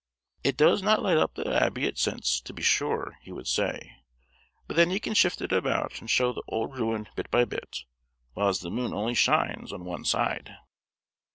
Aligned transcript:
"It 0.43 0.57
does 0.57 0.81
na 0.81 0.95
light 0.95 1.17
up 1.17 1.37
a' 1.37 1.43
the 1.43 1.61
Abbey 1.63 1.85
at 1.85 1.99
since, 1.99 2.41
to 2.41 2.53
be 2.53 2.63
sure," 2.63 3.19
he 3.21 3.31
would 3.31 3.45
say, 3.47 3.97
"but 4.65 4.75
then 4.75 4.89
you 4.89 4.99
can 4.99 5.13
shift 5.13 5.41
it 5.41 5.51
about 5.51 5.99
and 5.99 6.09
show 6.09 6.33
the 6.33 6.41
auld 6.47 6.75
ruin 6.75 7.07
bit 7.15 7.29
by 7.29 7.45
bit, 7.45 7.85
whiles 8.33 8.61
the 8.61 8.71
moon 8.71 8.95
only 8.95 9.13
shines 9.13 9.71
on 9.71 9.85
one 9.85 10.03
side." 10.03 10.55